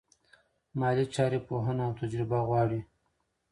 [0.79, 2.81] مالي چارې پوهنه او تجربه غواړي.